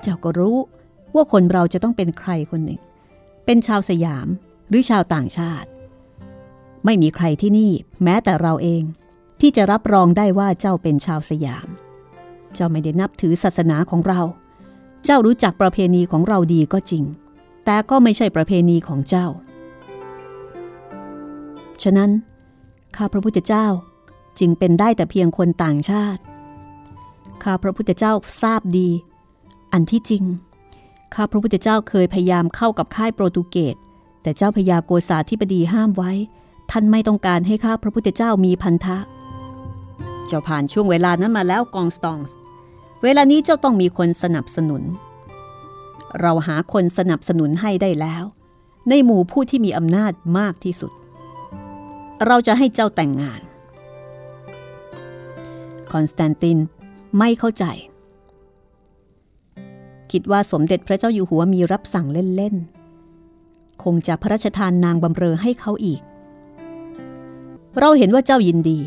[0.02, 0.56] เจ้าก็รู้
[1.14, 2.80] ว่าคนเราจะต้องเป็นใครคนหนึ่ง
[3.44, 4.28] เป็นชาวสยาม
[4.68, 5.68] หรือชาวต่างชาติ
[6.84, 8.82] ไม่มีใครที่นี่แม้แต่เราเอง
[9.40, 11.68] ที่จะรับรองได้ว่าเจ้าเป็นชาวสยาม
[12.54, 14.20] เจ้าไม่ได้นับถือศาสนาของเรา
[15.04, 17.04] เจ้ารู้จักประเพณีของเราดีก็จริง
[17.64, 19.26] แต่ก็ไม่ใช่ประเพณีของเจ้า
[21.82, 22.10] ฉะนั้น
[22.96, 23.66] ข้าพระพุทธเจ้า
[24.38, 26.22] จึงเป็นได้แต่เพียงคนต่างชาติ
[27.42, 28.88] ข้าพระพุทธเจ้าทราบดี
[29.72, 30.24] อันที่จริง
[31.14, 33.76] ข้าพระพุทธเจ้าเคยพยายามเข้ากับค่ายโปรตุเกส
[34.22, 36.12] แต่เจ้าพญาโกษาธิบดีห้ามไว้
[36.70, 38.98] ท่านไม่ต้องการให้ข้าพระพุทธเจ้ามีพันธะ
[40.26, 42.36] เจ้าผ่านช่วงเวลานั้นมาแล้วกองสตองส์
[43.02, 44.82] เวลานี้เจ้าต้องมีคนสนับสนุน
[46.20, 48.24] เราหาคนสนับสนุนให้ได้แล้ว
[48.88, 50.92] ในหมู่ผู้ที่มีอำนาจมากที่สุด
[52.26, 53.40] เราจะให้เจ้าแต่งงาน
[55.90, 56.58] คอนสแตนติน
[57.18, 57.64] ไม่เข้าใจ
[60.12, 66.00] คิดว่าสมเด็จพระเจ้าอยู่หัวมีรับสั่งเล่นๆ คงจะพระราชทานนางบำเรอให้เขาอีก
[67.78, 68.78] เราเห็นว่าเจ้ายินดี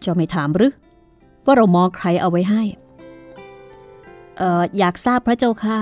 [0.00, 0.72] เจ้าไม่ถามหรือ
[1.44, 2.62] ว่าเรามองใครเอาไว้ให้
[4.36, 5.80] เอ่ออยากทราบพระเจ้าค่ะ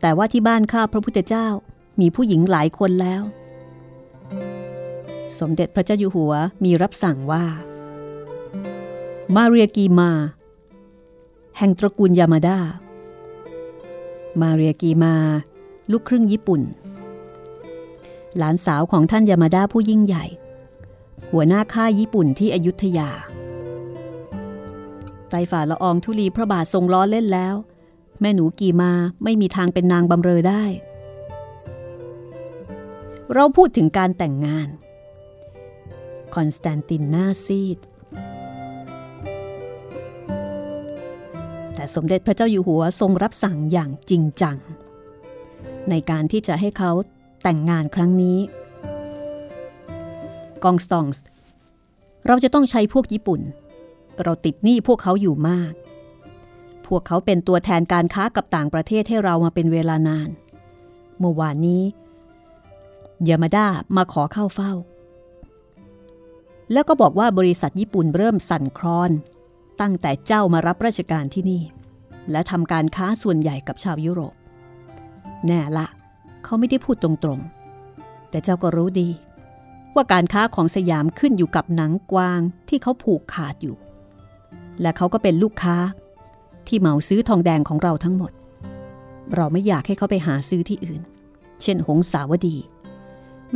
[0.00, 1.46] แต่ว่าที่บ้านข้าพระพุทธเจ้า
[2.00, 3.22] มีผู้หญิงหลายคนแล้ว
[5.38, 6.32] สมเด็จพระเจ้าอยู่หัว
[6.64, 7.44] มีรับสั่งว่า
[9.34, 10.10] มาเรียกีมา
[11.58, 12.58] แห่งตระกูลยามาดา
[14.40, 15.14] มาเรียกีมา
[15.90, 16.62] ลูกครึ่งญี่ปุ่น
[18.36, 20.24] หลานสาวของท่านยามาดาผู้ยิ่งใหญ่
[21.32, 23.10] หัวหน้าค่ายญี่ปุ่นที่อยุธยา
[25.28, 27.54] ไตฝ่าละอองธุลีพระบาททรงล้อเล่นแล้ว
[28.20, 28.92] แม่หนูกีมา
[29.24, 30.64] ไม่มีทางเป็นนางบำเรอได้
[33.32, 34.68] เราพูดถึงการแต่งงาน
[36.34, 37.78] คอนสแตนตินหน้าซีด
[41.78, 44.56] แต่สมเด็จพระเจ้าอยู่หัวทรงรับสั่งอย่างจริงจัง
[45.90, 46.92] ในการที่จะให้เขา
[47.42, 48.38] แต่งงานครั้งนี้
[50.64, 51.24] กองสตองส์
[52.26, 53.40] เราจะต้องใช้พวกญี่ปุ่น
[54.22, 55.72] เราติดหนี้พวกเขาอยู่มาก
[56.86, 60.30] พวกเขาเป็นตัวแทนการค้ากับต่างประเทศให้เรามาเป็นเวลานาน
[61.18, 61.82] เมื่อวานนี้
[63.28, 64.72] ยามาด้ามาขอเข้าเฝ้า
[66.72, 69.12] แล้วก็บอกว่าบริษัทญี่ปุ่นเริ่มสั่นคลอน
[69.80, 71.62] ตั้งแต่เจ้ามารับราชการที่นี่
[72.30, 74.34] และทำการค้าส่วนใหญ่กับชาวยุโรป
[75.46, 75.86] แน่ละ
[76.44, 79.08] เขาไม่ได้พูดตรงๆ แต่เจ้าก็รู้ดี
[79.94, 83.76] ว่าการค้าของสยามขึ้นอยู่กับหนังกวางที่เขาผูกขาดอยู่
[84.80, 85.76] และเขาก็เป็นลูกค้า
[86.66, 88.32] ที่เหมาซื้อทองแดงของเราทั้งหมด
[89.34, 91.00] เราไม่อยากให้เขาไปหาซื้อที่อื่น
[91.62, 92.56] เช่นหงสาวดี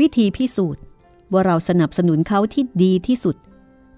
[0.01, 0.83] วิธีพิสูจน์
[1.33, 3.37] ว่าเราสนับสนุนเขาที่ดีที่สุด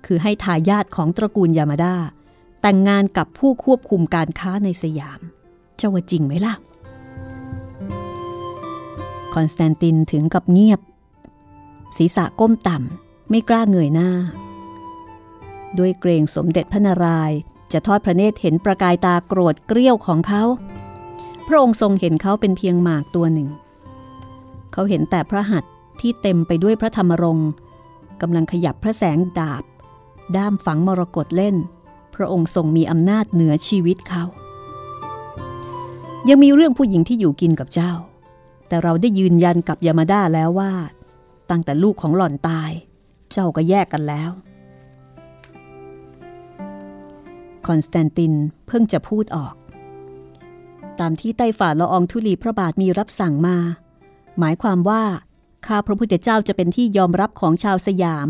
[0.06, 1.96] คือให้ทายาทของตระกูลยามาดา
[2.60, 5.20] แต่งงานกับผู้ควบคุมการค้าในสยาม
[5.76, 6.54] เจ้าว่าจริงไหมล่ะ
[9.34, 10.80] คอนสแตนตินถึงกับเงียบ
[11.96, 14.10] ศีรษะก้มต่ำไม่กล้าเงยหน้า
[15.78, 17.38] ด้วยเกรงสมเด็จพระนารายณ์
[17.72, 20.42] จะทอดพระเนตรเห็นประกายตาโกรธเกรี้ยวของเขา
[21.46, 23.48] พระองค์ทรงเห็นเขาเป็นเพียงหมากตัวหนึ่ง
[24.72, 27.50] เขาเห็นแต่พระหัตถ์ที่เต็มไปด้วยพระธรรมรงค์
[28.20, 29.64] กำลังขยับพระแสงดาบ
[30.36, 31.56] ด้ามฝังมรกตเล่น
[32.14, 34.24] พระองค์ทรงมีอำนาจเหนือชีวิตเขา
[36.28, 37.92] ยังมีเรื่องผู้หญิงที่อยู่กินกับเจ้า
[38.68, 40.72] แต่เราได้ยืนยันกับยามาด้าแล้วว่า
[41.50, 42.70] ตั้งแต่ลูกของหล่อนตาย
[43.32, 44.30] เจ้าก็แยกกันแล้ว
[47.66, 48.32] คอนสแตนติน
[48.66, 49.54] เพิ่งจะพูดออก
[51.00, 53.56] ตามที่ใต้ฝ่าละอองธุลีพระบาทมีรับสั่งมา
[54.38, 55.02] หมายความว่า
[55.66, 58.28] ข้าพระพุทธเจ้าจะเป็นที่ยอมรับของชาวสยาม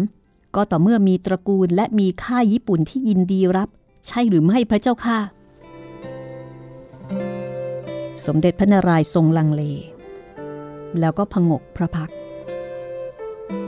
[0.57, 3.69] ก็ต่อเมื่อมีตระกูลและมีข้าญี่ปุ่นที่ยินดีรับ
[4.07, 5.19] ใช่หรือไม่พระเจ้าค่ะ
[8.27, 9.63] สมเด็จพระนารายณ์ทรงลังเล
[11.01, 12.11] แล้วก็พงกพระพัก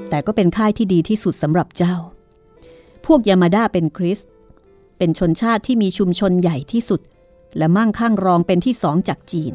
[0.09, 1.95] แต่ก็เป็นค่ายที่ดีที่สุดสำหรับเจ้า
[3.07, 4.19] พวกยามาดาเป็นคริส
[4.99, 7.01] เป็นชนชาติที่มีชุมชนใหญ่ที่สุด
[7.57, 9.53] และมั่งคั่งรองเป็นที่สองจากจีน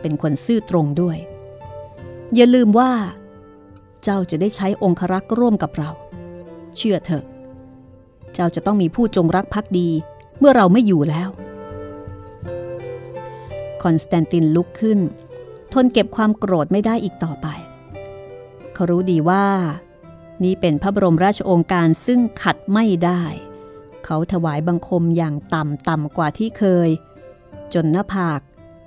[0.00, 1.18] เป็นคนซื่อตรงด้วย
[2.34, 2.92] อย่าลืมว่า
[4.02, 5.90] เจ้าจะได้ใช้องครักษ์ร่วมกับเรา
[6.78, 7.24] เชื่อเถอะ
[8.32, 9.88] เจ้าจะต้องมีผู้จงรักภักดี
[10.38, 11.28] เมื่อเราไม่อยู่แล้ว
[13.82, 14.98] คอนสแตนตินลุกขึ้น
[15.72, 17.46] ทนเก็บความโกรธไม่ได้อีกต่อไป
[18.74, 19.46] เขารู้ดีว่า
[20.44, 23.22] นี่เป็นพระบรมราชโองการซึ่งขัดไม่ได้
[24.04, 26.88] เขาถวายบังคมอย่างต่ำต่ำกว่าที่เคย
[27.74, 28.40] จนหน้าผาก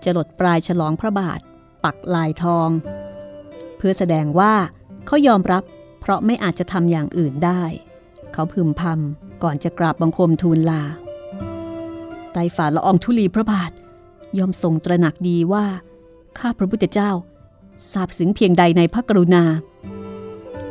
[0.04, 1.40] จะหลดปลายฉลองพระบาท
[1.84, 2.70] ปักลายทอง
[3.78, 4.54] เพื่อแสดงว่า
[5.06, 5.64] เขายอมรับ
[6.08, 7.64] ราะไม่อาจจะทำอย่างอื่นได้
[8.34, 10.84] เขาพึมพำก่อนจะกราบบังคมทูลลา
[12.34, 13.72] ไตฝ่าละอองธุลีพระบาท
[14.38, 15.66] ยอมทรงตระหนักดีว่า
[16.40, 17.12] ข้าพระพุทธเจ้า
[17.92, 19.44] ทราบซึ้งเพียงใดในพระกรุณา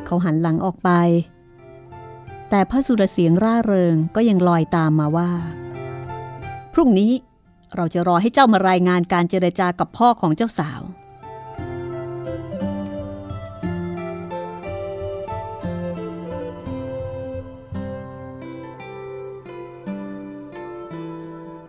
[0.05, 0.91] เขาหันหลังออกไป
[2.51, 5.31] แต่พระสุรเสียงร่าเริงก็ยังลอยตามมาว่า
[6.73, 7.13] พรุ่งนี้
[7.77, 10.81] เราจะรอให้เจ้ามารายงานการเจรจากับพ่อของเจ้าสาว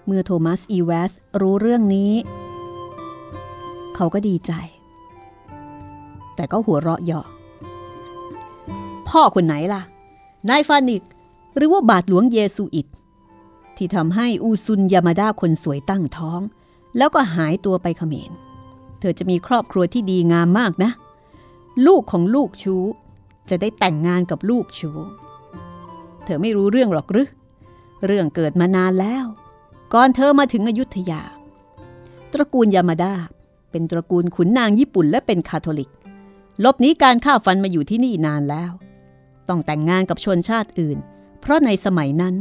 [0.07, 2.11] เมื่อโทมัสอีเวสรู้เรื่องนี้
[3.95, 4.51] เขาก็ดีใจ
[6.35, 7.25] แต่ก็หัวเราะเยาะ
[9.09, 9.81] พ่อคนไหนล่ะ
[10.49, 11.03] นายฟานิก
[11.55, 12.87] หรือว่าบาทหลวงเยซูอิต
[13.77, 16.41] ที่ทำให้อูซุนยามาดาคนสวยตั้งท้อง
[16.97, 18.31] แล้วก็หายตัวไปเขมร
[18.99, 20.91] เธอจะมีครอบครัวที่ดีงามมากนะ
[21.87, 22.83] ลูกของลูกชู้
[23.49, 24.97] จะได้แต่งงานกับลูกชู้
[26.23, 27.27] เธอไม่รู้เรื่องหรอกหรือ
[28.05, 29.25] เรื่องเกิดมานานแล้ว
[29.93, 31.21] ก่อนเธอมาถึงอยุธยา
[32.33, 33.13] ตระกูลยามาดา
[33.71, 35.91] เป็นตระกูลขุนนางญี่ปุ่นและเป็นคาทอลิก
[36.63, 38.71] ลบนี้การฆ่าฟันมาอยู่ที่นี่นานแล้ว
[39.49, 40.97] ต้องแต่งงานกับชนชาติอื่น
[41.41, 42.35] เพราะในสมัยนั้น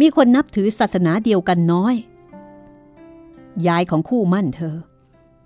[0.00, 1.94] มีคนนับถือศาสนาเดียวกันน้อย
[3.66, 4.76] ยายของคู่มั่นเธอ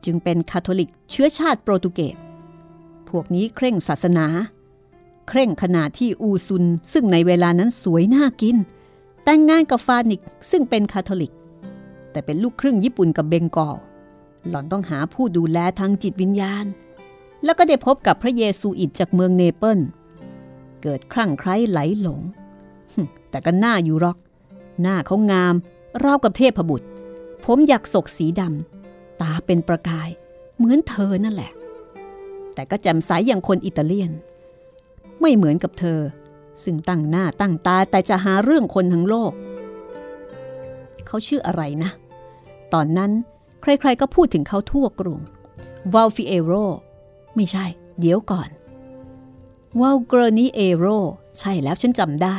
[0.04, 2.16] จึงเป็นคาทอลิกเชื้อชาติโปรตุเกส
[3.08, 4.26] พวกนี้เคร่งศาสนา
[5.28, 8.56] เคร่งขนาดที่อูซุนซึ่งในเวลานั้นสวยน่ากิน
[9.24, 11.32] แต่งงานกับฟานิกซึ่งเป็นคาทอลิก
[12.16, 13.76] แต่เป็นลูกครึ่งญี่ปุ่นกับเบงกอล
[14.48, 16.64] หล่อนต้องหาผู้ดูแลทางจิตวิญญาณ
[17.44, 19.80] แล้วก็ได้พบกับพระเยซูอิตจากเมืองเนเปิล
[20.82, 22.20] เกิดคลั่งไคล้ไหลหลง
[23.30, 24.18] แต่ก็หน้าอยู่รอก
[24.82, 25.54] หน้าเขางาม
[26.04, 26.86] ราวกับเทพบุตร
[27.44, 30.08] ผมอยากศกสีดำ ตาเป็นประกาย
[30.56, 31.52] เหมือนเธอนั่นแหละ
[32.54, 34.12] แต่ก็แจ่มใสอย่างคนอิตาเลียน
[35.20, 36.00] ไม่เหมือนกับเธอ
[36.62, 39.32] ซึ่งตั้งหน้าตั้งตาแต่จะหาเรื่องคนทั้งโลก
[41.06, 41.92] เขาชื่ออะไรนะ
[42.74, 43.12] ตอนนั้น
[43.62, 45.20] ใครๆก็พูดถึงเขาทั่วกรุง
[45.94, 46.52] วาลฟิเอโร
[47.34, 47.66] ไม่ใช่
[48.00, 48.48] เดี๋ยวก่อน
[49.80, 50.86] วาลเกรนีเอโร
[51.38, 52.38] ใช่แล้วฉันจำได้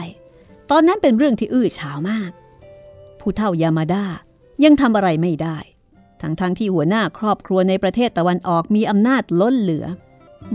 [0.71, 2.31] ตอนนั้นเป็นเรื่องที่อื้อฉาวมาก
[3.19, 4.05] ผู้เฒ่ายามาดา
[4.63, 5.57] ยังทำอะไรไม่ได้
[6.21, 9.85] ทั้งๆทที่หัวหน้าครอบครัวในประเทศตะวันออกมีอำนาจล้นเหลือ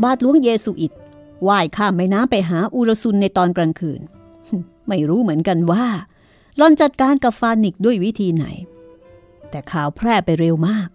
[0.03, 0.93] บาทหลวงเยสุอิต
[1.49, 4.01] ว่ายข้ามแม่น้ำไปหาอูรซุนในตอนกลางคืน
[4.89, 5.87] ไม่รู้เหมือนกันว่า
[6.61, 8.45] ลอนจัดการกับฟานิกด้วยวิธีไหน
[9.53, 10.89] แต่ข่าวแพร่ไปเร็วมาก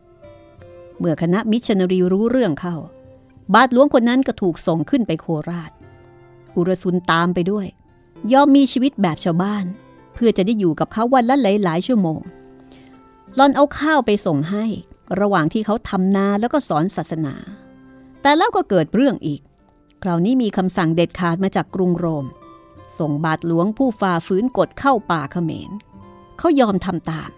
[1.00, 2.76] เมื่อคณะมิชนารีรู้เรื่องเข้า
[3.54, 5.72] บาทหลวงคนนั้นก็ถูกส่งขึ้นไปโคราช
[6.56, 7.68] อุรซุนตามไปด้วย
[8.34, 9.66] ยอมมีชีวิตแบบชาวบ้าน
[10.14, 12.20] เพื่อจะได้อยู่กับเขาวันละหลายๆชั่วโมง
[13.38, 14.66] ลอนเอาข้าวไปส่งให้
[15.20, 17.36] ระหว่างที่เขาทำนาแล้วก็สอนศาสนา
[18.22, 19.42] แต่แล้วก็เกิดเรื่องอีก
[20.04, 22.26] คราวนี้มีคำสั่งเด็ดขาดมาจากกรุงโรม
[22.98, 25.72] ส่งบาทหลวงผู้ฝ่าฝืนกฎเข้าป่าเขมร
[26.38, 27.30] เขายอมทำตาม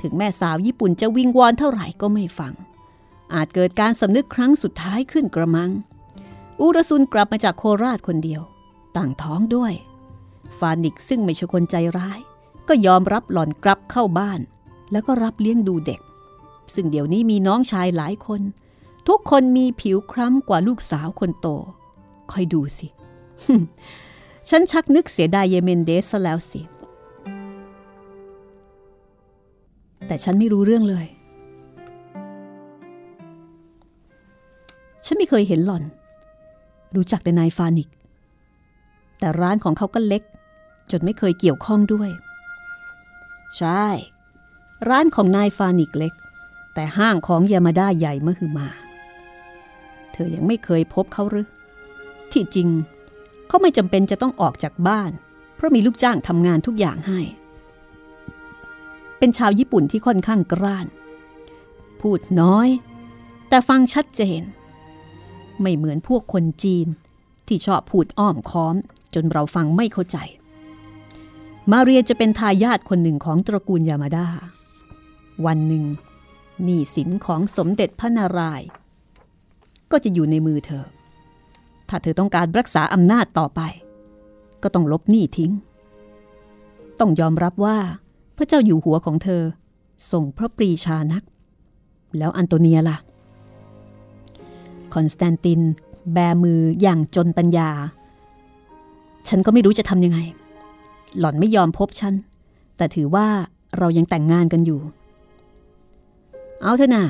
[0.00, 2.54] ถึงแม่สาวญี่ปุ่นจะวิงวอนเท่าไหร่ก็ไม่ฟัง
[3.34, 5.70] อาจเกิดการสำนึกครั้งสุดท้ายขึ้นกระมัง
[6.60, 8.42] อุรซุนกลับมาจากโคราชคนเดียว
[8.96, 9.72] ต่างท้องด้วย
[10.58, 12.20] ฟานิกซึ่งไม่ใช่คนใจร้าย
[12.68, 14.40] ก็ยอมรับหล่อนกลับเข้าบ้าน
[14.92, 16.00] แล้วก็รับเลี้ยงดูเด็ก
[16.74, 18.40] ซึ่งเดี๋ยวนี้มีน้องชายหลายคน
[19.08, 21.46] ทุกคนมีผิวคล้ำกว่าลูกสาวคนโต
[22.32, 22.88] คอยดูสิ
[24.48, 26.60] ฉันชักนึกเสียดายเยเมนเดสซแล้วสิ
[30.06, 31.06] แต่ฉันไม่รู้เรื่องเลย
[35.06, 35.84] ฉันไม่เคยเห็นหล่อน
[36.96, 37.88] รู้จักแต่นายฟานิก
[39.18, 40.22] แต่ร้านของเขาก็เล็ก
[40.90, 42.10] จนไม่เคยเกี่ยวข้องด้วย
[43.56, 43.86] ใช่
[44.88, 46.12] ร้านของนายฟานิกเล็ก
[46.74, 48.68] แต่ห้างของยามาด้าใหญ่เมื่อคือมา
[50.12, 51.48] เธอยังไม่เคยพบเขาหรือ
[52.32, 52.68] ที่จริง
[53.48, 55.10] เขาไม่จำเป็นจะต้องออกจากบ้าน
[55.56, 57.20] เพราะมีลูกจ้างทำงานทุกอย่างให้
[59.24, 60.86] เป็นชาวญี่ปุ่นที่ค่อนข้างกร้าน
[62.00, 62.68] พูดน้อย
[63.48, 64.42] แต่ฟังชัดเจน
[65.60, 66.86] ไม่เหมือนพวกคนจีน
[67.46, 68.76] ที่ชอบพูดอ้อมค้อม
[69.14, 70.18] จนเราฟังไม่เข้าใจ
[71.70, 74.28] มาเรียจะเป็นทายาทคนหนึ่งของตระกูลยามาดา
[75.46, 75.84] วันหนึ่ง
[76.64, 78.68] หนี้สินของสมเด็จพระนารายณ์
[79.90, 80.86] ก็จะอยู่ในมือเธอ
[81.88, 83.60] ถ้าเธอต้องการรักษาอำนาจต่อไป
[84.62, 85.52] ก็ต้องลบหนี้ทิ้ง
[86.98, 87.78] ต้องยอมรับว่า
[88.36, 89.42] พระเจ้าอยู่หัวของเธอ
[90.10, 91.22] ทรงพระปรีชานัก
[92.18, 92.96] แล้วอันโตเนียล่ะ
[94.94, 95.60] คอนสแตนติน
[96.12, 97.70] แบมืออย่างจนปัญญา
[99.28, 100.18] ฉันก็ไม่รู้จะทำยังไง
[101.18, 102.14] หล่อนไม่ยอมพบฉัน
[102.76, 103.26] แต่ถือว่า
[103.78, 104.80] เรายังแต่งงานกันอยู่
[106.62, 107.04] เอาเถอะนะ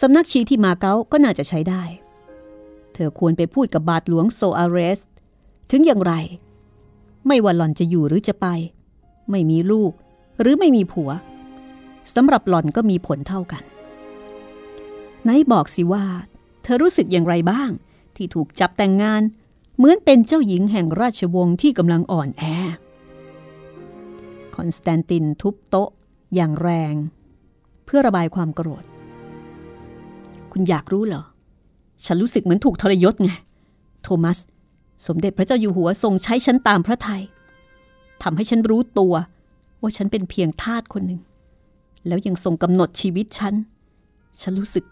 [0.00, 1.82] สำนักชีที่มาเก๊าก็น่าจะใช้ได้
[2.92, 5.00] เธอควรไปพูดกับบาทหลวงโซอาเรส
[5.70, 6.12] ถึงอย่างไร
[7.26, 8.46] ไม่ว่าหล่อนจะอยู่หรือจะไป
[9.30, 9.92] ไม่มีลูก
[10.40, 11.10] หรือไม่มีผัว
[12.14, 13.62] สำหรับหล่อนก็มีผลเท่ากัน
[15.22, 16.04] ไหนบอกสิว่า
[16.62, 17.70] เธอรู้สึกอย่างไรบ้าง
[18.16, 19.22] ที่ถูกจับแต่งงาน
[19.76, 22.42] เหมือนเป็นเจ้าหญิงแห่งราชวงศ์ที่กำลังอ่อนแอ
[24.54, 25.90] คอนสแตนตินทุบโต๊ะ
[26.34, 26.94] อย่างแรง
[27.84, 28.84] เพื่อระบายความโกรธ
[30.52, 31.24] คุณอยากรู้เหรอ
[32.04, 33.30] ฉันรู้สึกเหมือนถูกทรยศไง
[34.02, 34.38] โทมัส
[35.06, 37.22] สมเด็จพระเจ้าอยู่หัวทรงใช้ฉันตามพระทยัย
[38.22, 39.14] ทำให้ฉันรู้ตัว
[39.80, 41.20] ว่าฉันเป็นเพียงทาสคนหนึ่ง
[42.06, 43.54] แล้วยังทรงกำหนดชีวิตฉัน
[44.40, 44.84] ฉันรู้สึก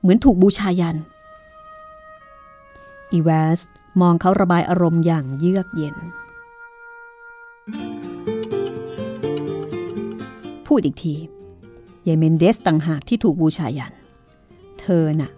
[0.00, 0.96] เหมือนถูกบูชายัน
[3.12, 3.60] อีเวส
[4.00, 5.96] มองเขาระบายอารมณ์อย่างเยือกเย็น
[10.66, 11.14] พูดอีกที
[12.06, 13.92] ยายเมนเดสต่างหากที่ถูกบูชายัน
[14.80, 15.30] เธอน่ะ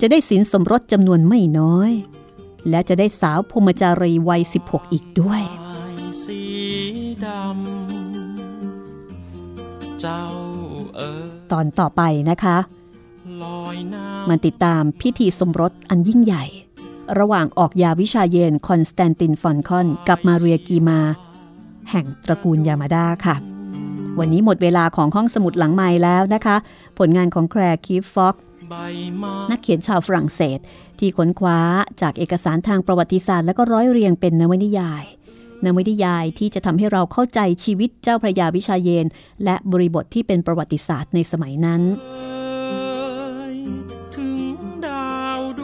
[0.00, 1.92] จะได้สินสมรสจำนวนไม่น้อย
[2.68, 5.42] และจะได้สาวพมจารีวัย 16 อีกด้วย
[6.24, 6.42] สี
[7.26, 8.62] ดำ
[10.00, 10.24] เจ้า
[10.96, 12.56] เอ๋ยตอนต่อไปนะคะ
[13.42, 16.44] ลอยน้มันติดตามพิธีสมรสอันยิ่งใหญ่
[17.18, 21.00] ระหว่างออกยาวิชาเยนคอนสแตนตินฟอนคอน กับมาเรียกีมา
[21.90, 23.36] แห่งตระกูลยามาดาค่ะ
[24.18, 26.56] วันนี้หมดเวลาของห้องสมุดหลังใหม่แล้วนะคะ
[26.98, 28.74] ผลงานของแคร์คีฟฟ็อกำใบ
[29.18, 30.58] ไม้นักเขียนชาวฝรั่งเศส
[30.98, 31.58] ที่ค้นคว้า
[32.00, 35.04] จากเอกสารทางประวัติศาสตร์ และก็ร้อยเรียงเป็นนวนิยาย
[35.64, 39.06] นวนิยายที่จะทำให้เราเข้าใจชีวิตเจ้าพระยาวิชาเยน
[39.44, 43.56] และบริบทที่เป็นประวัติศาสตร์ในสมัยนั้นเอ่ย
[44.14, 44.56] ถึง
[44.86, 45.60] ดาวด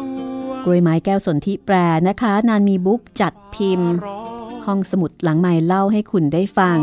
[0.47, 1.77] วงกล้วยไม้แก้วสนธิแปร
[2.09, 4.21] นะคะ นานมีบุ๊กจัดพิมพ์รอ
[4.67, 6.79] ห้องสมุดหลังใหม่เล่าให้คุณได้ฟัง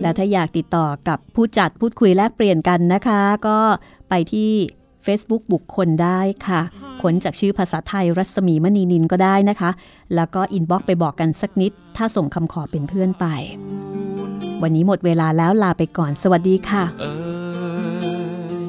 [0.00, 3.58] และถ้าอยากติดต่อกับผู้จัดพูดคุยแลกเปลี่ยนกันนะคะ ก็
[4.08, 4.50] ไปที่
[5.06, 6.62] Facebook บุคคลได้ค่ะ
[7.04, 9.70] ค้นจากชื่อภาษาไทยรัศมีมณีนินก็ได้นะคะ
[10.14, 13.26] แล้วก็อินบ็อกไปบอกกันสักนิด ถ้าส่งคำขอเป็นเพื่อนไป
[14.62, 17.14] วันนี้หมดเวลาแล้วลาไปก่อน สวัสดีค่ะเอ่
[18.54, 18.68] ย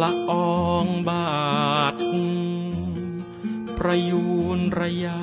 [0.00, 1.94] ละอองบาท
[3.78, 4.24] ประยู
[4.58, 5.22] นระยา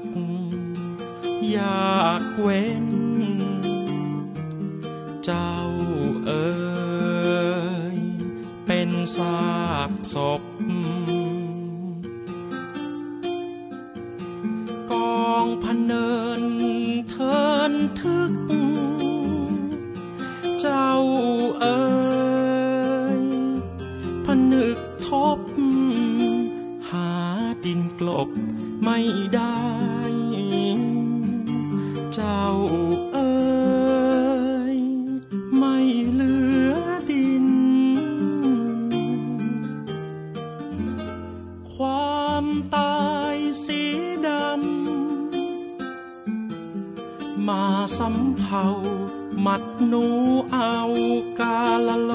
[0.00, 0.02] ด
[1.56, 2.86] ยากเว้น
[5.24, 5.56] เจ้า
[6.26, 6.48] เอ่
[7.94, 7.98] ย
[8.66, 9.40] เป็นซา
[9.88, 10.42] กศพ
[14.90, 14.92] ก
[15.26, 16.10] องพันเนิ
[16.40, 16.42] น
[17.10, 17.38] เทิ
[17.70, 18.32] นทึก
[20.60, 20.90] เจ้า
[21.60, 21.80] เอ๋
[23.18, 23.20] ย
[24.24, 25.38] ผนึกทบ
[26.90, 27.10] หา
[27.64, 28.28] ดินกลบ
[28.84, 28.98] ไม่
[29.34, 29.79] ได้
[47.50, 47.64] มา
[47.98, 48.66] สำเภา
[49.40, 50.04] หมัดหนู
[50.52, 50.76] เอา
[51.40, 52.12] กาละโล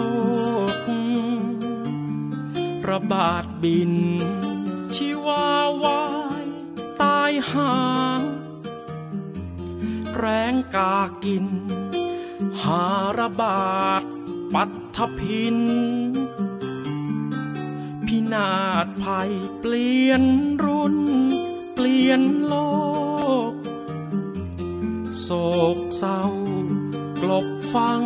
[2.83, 3.93] ก ระบาดบิน
[4.95, 5.47] ชีวา
[5.83, 6.03] วา
[6.43, 6.45] ย
[7.01, 7.73] ตายหา
[10.17, 11.47] แรงกากิน
[12.61, 12.85] หา
[13.19, 14.03] ระบาด
[14.53, 15.57] ปัททพิน
[18.07, 18.51] พินา
[18.85, 20.23] ศภัยเปลี่ยน
[20.63, 20.97] รุ่น
[21.75, 22.64] เปลี่ยนโลก
[25.27, 25.33] โศ
[25.77, 26.21] กเศร้า
[27.21, 28.03] กลบฟัง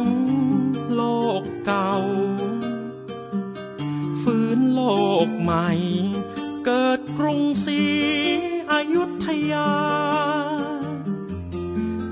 [0.95, 1.01] โล
[1.41, 1.93] กเก่า
[4.21, 4.81] ฟื้นโล
[5.27, 5.69] กใหม่
[6.65, 7.83] เกิดกรุงศรี
[8.71, 9.71] อยุธยา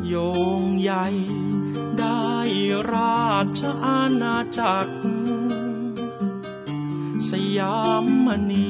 [0.08, 0.16] โย
[0.62, 1.08] งใหญ่
[2.00, 2.32] ได้
[2.94, 3.28] รา
[3.60, 4.96] ชอาณาจักร
[7.30, 8.70] สยามมณี